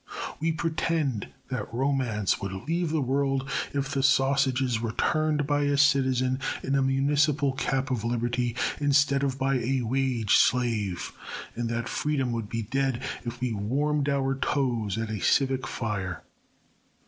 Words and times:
We 0.39 0.51
pretend 0.51 1.27
that 1.51 1.71
romance 1.71 2.41
would 2.41 2.51
leave 2.67 2.89
the 2.89 3.03
world 3.03 3.47
if 3.71 3.91
the 3.91 4.01
sausages 4.01 4.81
were 4.81 4.93
turned 4.93 5.45
by 5.45 5.65
a 5.65 5.77
citizen 5.77 6.39
in 6.63 6.73
a 6.73 6.81
municipal 6.81 7.51
cap 7.51 7.91
of 7.91 8.03
liberty 8.03 8.55
instead 8.79 9.21
of 9.21 9.37
by 9.37 9.59
a 9.59 9.83
wage 9.83 10.37
slave, 10.37 11.13
and 11.55 11.69
that 11.69 11.87
freedom 11.87 12.31
would 12.31 12.49
be 12.49 12.63
dead 12.63 13.03
if 13.23 13.39
we 13.39 13.53
warmed 13.53 14.09
our 14.09 14.33
toes 14.33 14.97
at 14.97 15.11
a 15.11 15.19
civic 15.19 15.67
fire. 15.67 16.23